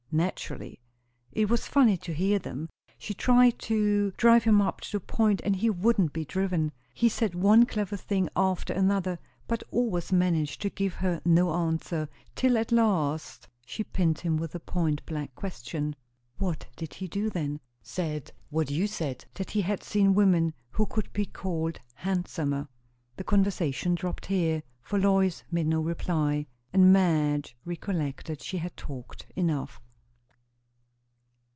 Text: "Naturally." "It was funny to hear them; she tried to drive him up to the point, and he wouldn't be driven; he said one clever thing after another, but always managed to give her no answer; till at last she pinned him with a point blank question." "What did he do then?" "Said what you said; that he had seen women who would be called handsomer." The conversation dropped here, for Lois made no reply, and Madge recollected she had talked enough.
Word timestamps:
"Naturally." 0.13 0.81
"It 1.31 1.49
was 1.49 1.67
funny 1.69 1.95
to 1.95 2.13
hear 2.13 2.37
them; 2.37 2.67
she 2.97 3.13
tried 3.13 3.57
to 3.59 4.11
drive 4.17 4.43
him 4.43 4.59
up 4.61 4.81
to 4.81 4.91
the 4.91 4.99
point, 4.99 5.39
and 5.45 5.55
he 5.55 5.69
wouldn't 5.69 6.11
be 6.11 6.25
driven; 6.25 6.73
he 6.93 7.07
said 7.07 7.33
one 7.33 7.65
clever 7.65 7.95
thing 7.95 8.27
after 8.35 8.73
another, 8.73 9.19
but 9.47 9.63
always 9.71 10.11
managed 10.11 10.61
to 10.63 10.69
give 10.69 10.95
her 10.95 11.21
no 11.23 11.53
answer; 11.53 12.09
till 12.35 12.57
at 12.57 12.73
last 12.73 13.47
she 13.65 13.85
pinned 13.85 14.19
him 14.19 14.35
with 14.35 14.53
a 14.53 14.59
point 14.59 15.01
blank 15.05 15.33
question." 15.33 15.95
"What 16.39 16.67
did 16.75 16.95
he 16.95 17.07
do 17.07 17.29
then?" 17.29 17.61
"Said 17.81 18.33
what 18.49 18.69
you 18.69 18.87
said; 18.87 19.23
that 19.35 19.51
he 19.51 19.61
had 19.61 19.81
seen 19.81 20.13
women 20.13 20.53
who 20.71 20.89
would 20.93 21.13
be 21.13 21.25
called 21.25 21.79
handsomer." 21.93 22.67
The 23.15 23.23
conversation 23.23 23.95
dropped 23.95 24.25
here, 24.25 24.61
for 24.81 24.99
Lois 24.99 25.45
made 25.51 25.67
no 25.67 25.79
reply, 25.79 26.47
and 26.73 26.91
Madge 26.91 27.55
recollected 27.63 28.41
she 28.41 28.57
had 28.57 28.75
talked 28.75 29.25
enough. 29.37 29.79